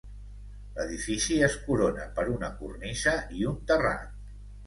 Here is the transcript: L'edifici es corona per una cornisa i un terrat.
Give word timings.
L'edifici 0.77 1.35
es 1.47 1.57
corona 1.67 2.07
per 2.15 2.25
una 2.37 2.49
cornisa 2.61 3.15
i 3.41 3.45
un 3.51 3.61
terrat. 3.73 4.09